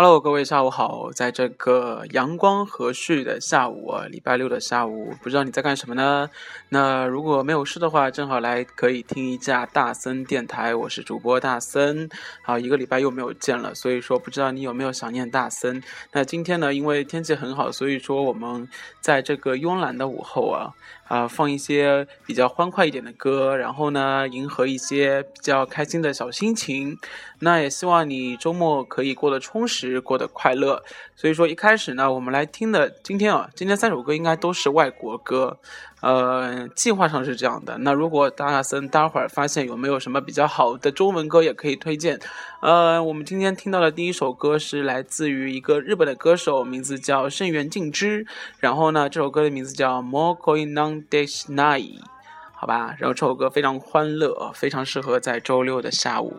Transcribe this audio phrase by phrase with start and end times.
[0.00, 6.30] Hello，各位下午好，在这个阳光和煦的下午啊，礼拜六的下午，不知道你在干什么呢？
[6.68, 12.08] 那如果没有事的话，正好来可以听一下大森电台，我是主播大森。
[12.44, 15.82] 好，一个礼拜又没有见了，所以说不知道你有没有想念大森？
[16.12, 18.68] 那今天呢，因为天气很好，所以说我们
[19.00, 20.70] 在这个慵懒的午后啊。
[21.08, 26.98] 啊，放一些比较欢快一点的歌，然后呢，迎合一些比较开心的小心情。
[27.40, 30.82] 那也希望你周末可以过得充实，过得快乐。
[31.16, 35.58] 所以说，一开始呢，我们来听的今天啊，今天三首歌应该都是外国歌。
[36.00, 37.76] 呃，计划上是这样的。
[37.78, 42.20] 那如果大森待会儿发现有没有什么比较好的中文歌，也可以推荐。
[42.60, 48.26] 呃，我们今天听到的第一首歌是来自于一个日本的歌手，名字叫盛元静之。
[48.58, 51.98] 然后呢，这首歌的名字叫 Mokoi Non Desh Nai，
[52.54, 52.94] 好吧。
[52.98, 56.36] 然后这首歌非常欢乐，非常适合在周六的下午。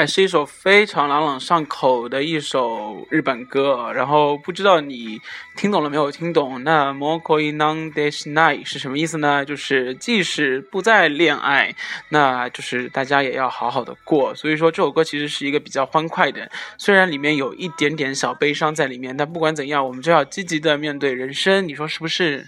[0.00, 5.20] 还是一首非常朗朗上口的一首日本歌，然后不知道你
[5.58, 6.10] 听懂了没有？
[6.10, 6.64] 听懂？
[6.64, 9.44] 那 “mokoi non desh ni” 是什么意思呢？
[9.44, 11.74] 就是即使不再恋爱，
[12.08, 14.34] 那就是大家也要好好的过。
[14.34, 21.68] 所以说这首歌其实是一个比较欢快的，虽然里面有一点点小悲伤在里面，但不管怎样，我们就要积极的面对人生。
[21.68, 22.46] 你说是不是？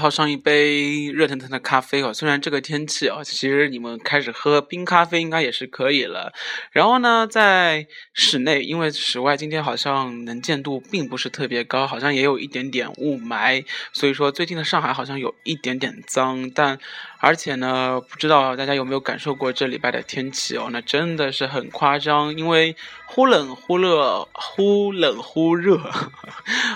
[0.00, 6.32] 泡上一杯热腾腾的咖啡哦，虽然这个天气哦，其实你们开始喝冰咖啡应该也是可以了。
[6.72, 13.62] 然后呢，在室内，因为室外今天好像能见度并不是特别高，好像也有一点点雾霾，
[13.92, 16.50] 所以说最近的上海好像有一点点脏。
[16.54, 16.78] 但
[17.18, 20.70] 而且呢，不知道大家有没有感受过这礼拜的天气哦？
[20.72, 22.74] 那真的是很夸张，因为
[23.04, 25.78] 忽冷忽热，忽冷忽热，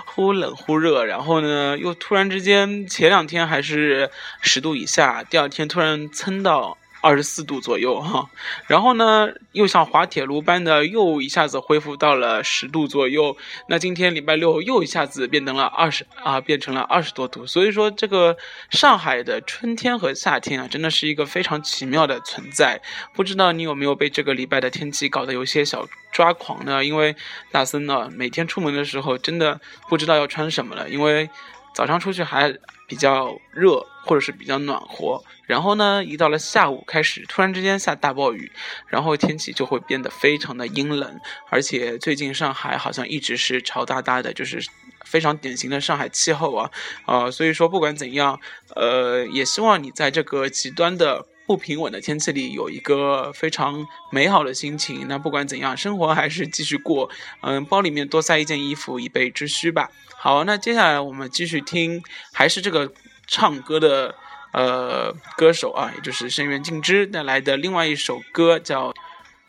[0.05, 8.29] 忽冷忽热，然后呢，又突然之间前两天还是十度以下，第二天突然蹭到二十四度左右哈。
[8.67, 13.37] 然后呢，又像滑铁卢般的又一下子恢复到了十度左右。
[13.69, 17.47] 那今天礼拜六又一下子变成了二十啊，变成了二十多度。
[17.47, 18.37] 所以说，这个
[18.71, 22.81] 上海的春天和夏天啊，真的是一个非常奇妙的存在。
[23.15, 26.83] 不知道你有没有被这个礼拜的天气搞得有些小抓狂呢？
[26.83, 27.15] 因为
[27.53, 31.29] 大森呢，每天出门的时候真的不知道要穿什么了，因为
[31.75, 32.57] 早上出去还
[32.87, 38.51] 比较热，或者是比较暖和，然后呢，一到了下午开始突然之间下大暴雨，
[38.87, 44.65] 然后天气就会变得非常的阴冷，而且最近上海好像一直是潮哒哒的，就是
[45.05, 46.71] 非常典型的上海气候啊，
[47.07, 48.41] 呃，所以说不管怎样，
[48.77, 51.27] 呃，也希望你在这个极端的。
[51.47, 55.07] 不平稳的天气里，有一个非常美好的心情。
[55.09, 57.11] 那不管怎样，生活还是继续过。
[57.43, 59.91] 嗯，包里面多塞一件衣服以备之需吧。
[60.17, 62.03] 好，那接下来我们继续听，
[62.33, 62.93] 还是这个
[63.27, 64.15] 唱歌的
[64.53, 68.93] 呃歌手啊，也就是深原敬之带来的另外一首歌，叫《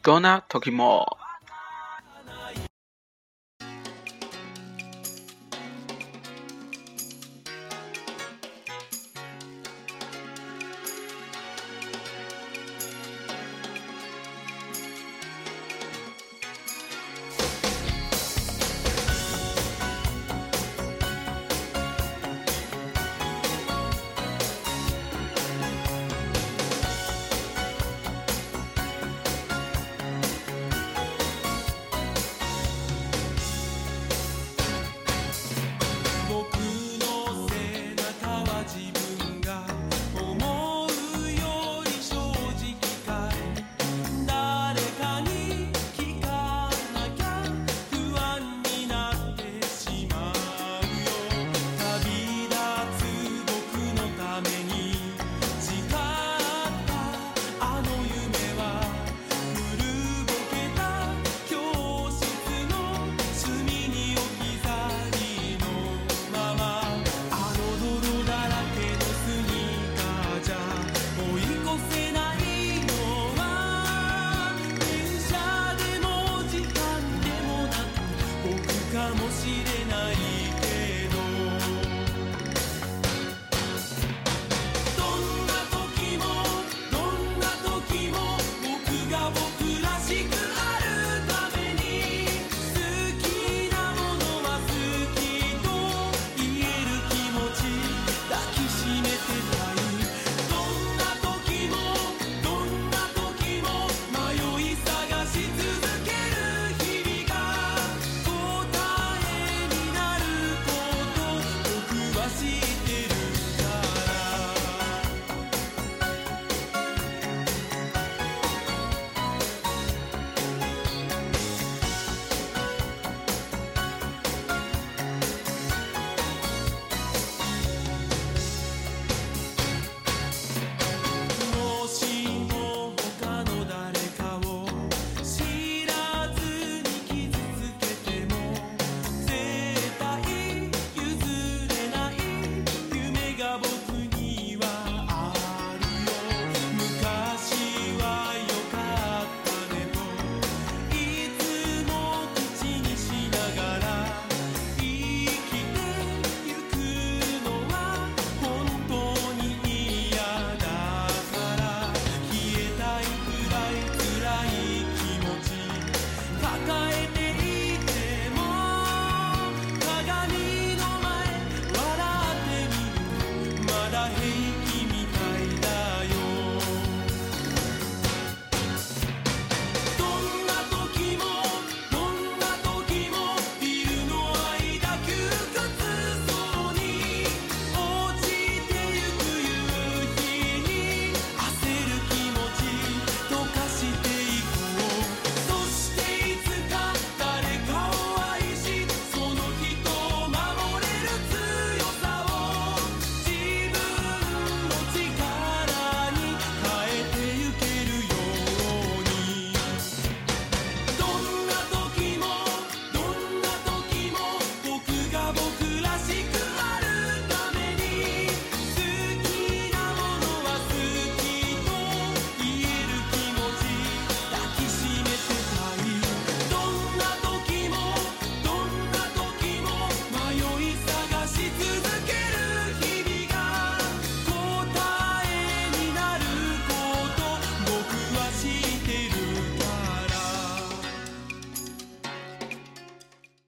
[0.03, 1.17] Gonna Talk More》。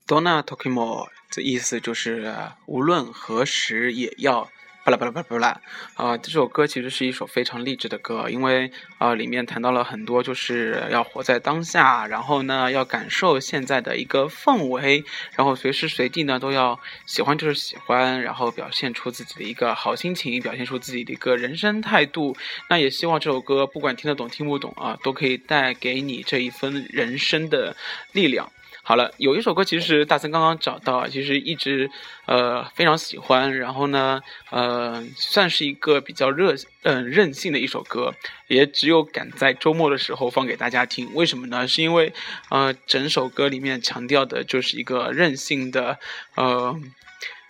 [0.08, 2.34] Dona Tokimo，这意思就是
[2.66, 4.50] 无论何时也要。
[4.86, 5.62] 巴拉巴拉巴拉巴拉，
[5.96, 15.04] 啊，这首歌其实是一首非常励志的歌，因为啊，里面谈到了很多，就是要活在当下，然后呢，要感受现在的一个氛围，
[15.36, 22.38] 然后随时随地呢都要喜欢就是喜欢，然后表现出自己的一个好心情，表现出自己的一个人生态度。
[22.70, 27.76] 那也希望这首歌不管听得懂听不懂啊，都可以带给你这一份人生的
[28.14, 28.50] 力量。
[28.88, 31.92] 好了，有一首歌，其实大森刚刚找到，其实一直
[32.26, 38.14] 呃非常喜欢，然后呢，呃算是一个比较热嗯任性的一首歌，
[38.48, 41.14] 也只有赶在周末的时候放给大家听。
[41.14, 41.68] 为什么呢？
[41.68, 42.14] 是因为
[42.48, 46.00] 呃整首歌里面强调的就是一个任性的
[46.36, 46.80] 呃。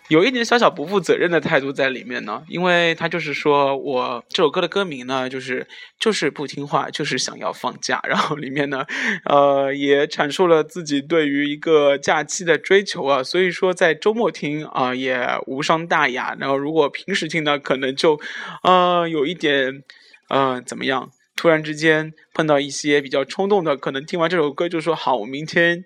[0.09, 5.67] 有一点小小不负责任的态度在里面呢，因为他就是说我这首歌的歌名呢，就是
[5.99, 8.85] 就是不听话，就是想要放假，然后里面呢，
[9.25, 18.17] 呃，也阐述了自己对于一个假期的追求啊，所以说在周末听啊也无伤大雅，然后如果平时听呢，可能就，
[18.63, 19.83] 呃，有一点，
[20.29, 21.11] 呃，怎么样？
[21.35, 25.83] 突然之间碰到一些比较冲动的，可能听完这首歌就说好，我明天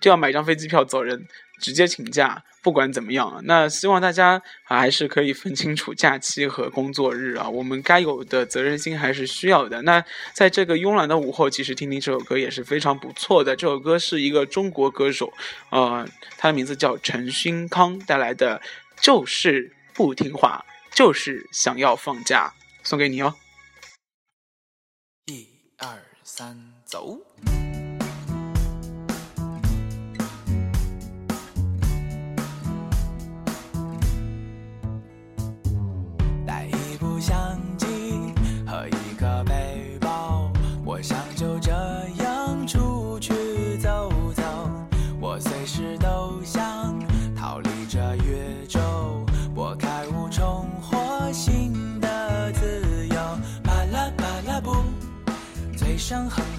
[0.00, 1.26] 就要买张飞机票走人。
[1.62, 7.48] 直接请假，不管怎么样，那希望大家还是可以分清楚假期和工作日啊。
[7.48, 9.80] 我们该有的责任心还是需要的。
[9.82, 10.04] 那
[10.34, 13.54] 在这个慵懒的午后，其实听听这首歌也是非常不错的。
[13.54, 15.32] 这首歌是一个中国歌手，
[15.70, 18.60] 呃，他的名字叫陈勋康带来的，
[19.00, 22.52] 就是不听话，就是想要放假，
[22.82, 23.34] 送给你哦。
[25.26, 25.46] 一
[25.78, 27.20] 二三，走。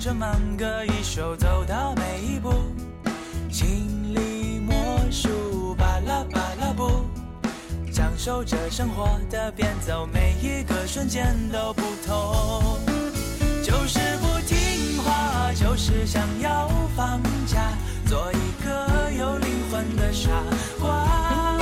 [0.04, 2.52] 着慢歌一首，走到每一步，
[3.50, 4.76] 心里默
[5.10, 7.06] 数，巴拉巴拉布，
[7.90, 12.82] 享受着生活的变奏，每一个瞬间都不同。
[13.64, 16.68] 就是不听话，就是想要
[16.98, 17.72] 放假，
[18.06, 20.30] 做一个有灵魂的傻
[20.82, 21.53] 瓜。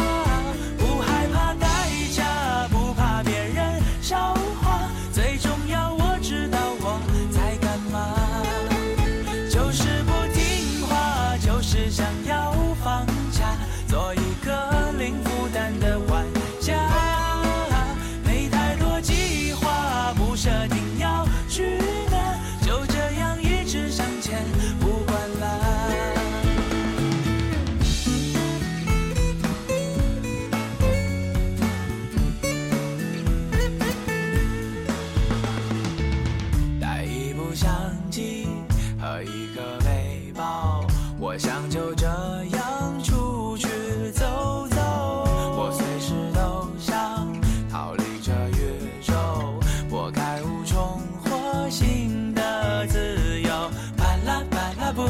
[51.72, 53.50] 心的自由。
[53.96, 55.08] 巴拉巴拉布，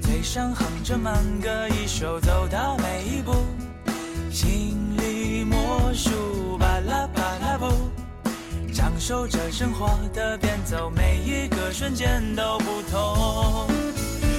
[0.00, 3.34] 嘴上哼着慢歌一首，走到每一步，
[4.30, 7.66] 心里默数巴拉巴拉布，
[8.72, 13.68] 享受着生活的变奏，每一个瞬间都不同。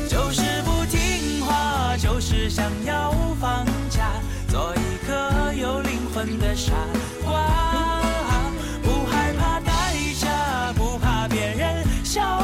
[0.10, 4.12] 就是不听话，就是想要放假，
[4.50, 6.74] 做一个有灵魂的傻
[7.24, 7.61] 瓜。
[12.12, 12.41] 生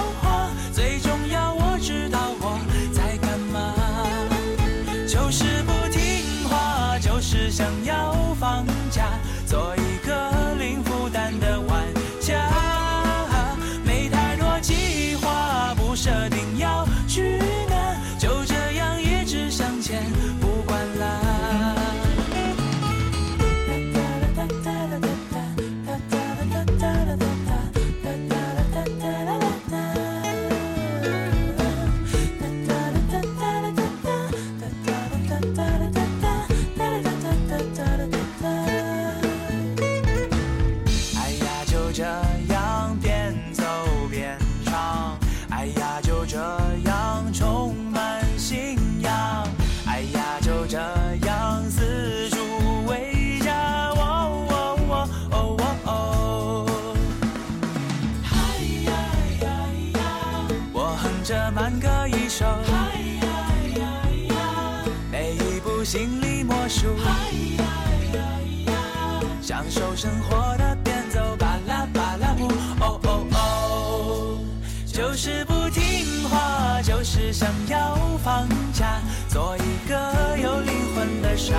[74.98, 79.00] 就是不听话，就是想要放假，
[79.30, 79.96] 做一个
[80.42, 81.54] 有灵魂的傻。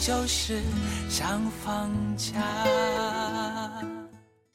[0.00, 0.60] 就是
[1.08, 2.40] 想放假。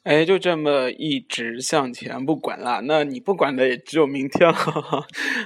[0.04, 4.56] 哎，就这么一直向前不管啦，那你不管的也只有明天了。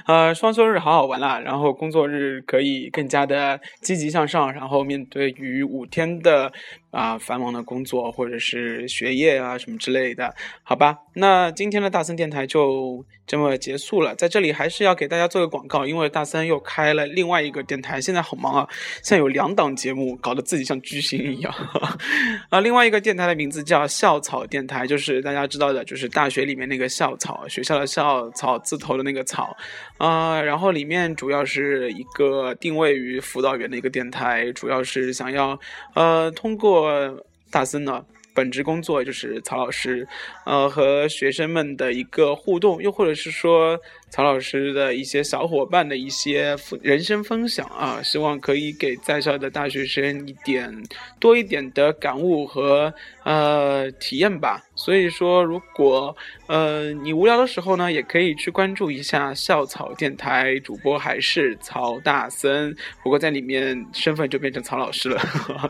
[0.06, 6.52] 呃， 双休日好好玩啦，然后工作日可以更加的积极向上，然后面对于五天的
[6.98, 10.98] 啊、繁忙的工作或者是学业啊什么之类的，好吧？
[11.14, 18.68] 那今天的大森电台就这么结束了，在这里还是要给大家做个广告，因为大森又开了另外一个电台，现在好忙啊，
[19.02, 21.54] 现在有两档节目，搞得自己像巨星一样。
[22.50, 29.56] 啊，另外一个电台的名字叫校草电台，就是大家知道的，就是大学里面那个校草，学校的校草字头的那个草，
[29.98, 35.58] 啊、然后里面主要是一个定位于辅导员的一个电台，主要是想要
[35.94, 38.04] 呃通过呃大森呢。
[38.34, 40.06] 本职工作就是曹老师，
[40.46, 43.76] 呃，和学生们的一个互动，又或者是说
[44.10, 50.72] 曹老师的一些小伙伴的一些人生分享啊，希望可以给在校的大学生一点
[51.18, 54.64] 多一点的感悟和呃体验吧。
[54.78, 56.16] 所以说，如果
[56.46, 65.20] 呃你无聊的时候呢，也可以去关注一下校草电台，主播还是曹大森，不过在里面身份就变成曹老师了。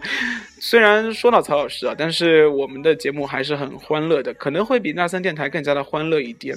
[0.61, 6.55] 虽然说到曹老师啊，但是我们的节目还是很欢乐的，可能会比大森电台更加的欢乐一点。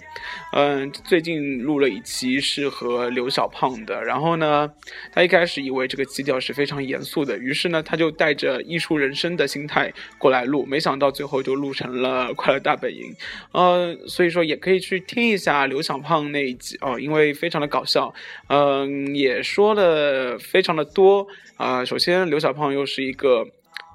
[0.51, 4.69] 嗯，最近录了一期是和刘小胖的，然后呢，
[5.13, 13.04] 他一开始以为这个基调是非常严肃的，于是呢，他就带着艺术人生的心态过来录，没想到最后就录成了《快乐大本营》。
[13.51, 18.13] 呃，所以说也可以去听一下刘小胖那一集哦，因为非常的搞笑，
[18.47, 21.27] 嗯、也说了非常的多
[21.58, 23.45] 啊、首先，刘小胖又是一个。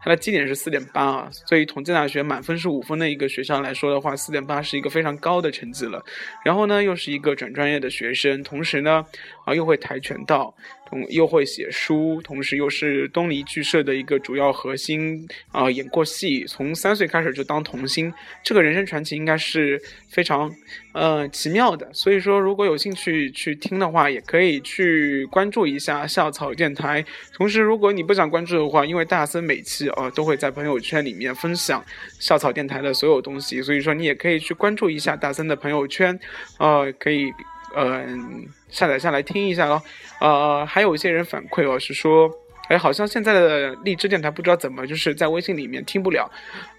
[0.03, 6.01] 他的基点是四点八啊，对于同济大学满分是五分的一个学校来说的话，四点八是一个非常高的成绩了。
[6.45, 9.05] 然后呢，又是一个转专业的学生，同时呢，
[9.45, 10.55] 啊又会跆拳道，
[10.89, 20.51] 同又会写书，同时又是东篱剧社的一个主要核心啊、演过戏，从三岁开始就当童星，这个人生传奇应该是非常
[20.93, 21.89] 呃奇妙的。
[21.93, 27.05] 所以说，如果有兴趣去听的话，也可以去关注一下校草电台。
[27.35, 31.85] 同时，如果你不想关注的话，因为大森每期呃都会在朋友圈里面分享
[32.21, 36.19] 校草电台的所有东西，所以说你也可以去关注一下大森的朋友圈，
[36.59, 37.33] 呃，可以
[37.77, 39.83] 嗯、下载下来听一下咯。
[40.21, 42.31] 呃，还有一些人反馈哦，是说。
[42.69, 46.29] 哎，好像现在的荔枝电台不知道怎么就是在微信里面听不了，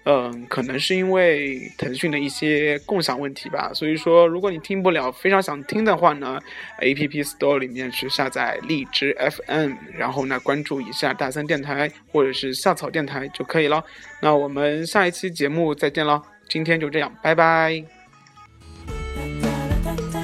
[0.04, 3.70] 嗯，可能是因为腾讯的一些共享问题吧。
[3.72, 6.38] 所以说，如果你听不了，非常想听的话呢
[6.80, 13.82] ，A P P Store 里面去下载荔枝 F M，然后呢关注一下大森电台或者是校草电台就可以了。
[14.20, 17.97] 那我们下一期节目再见喽，今天就这样，拜拜。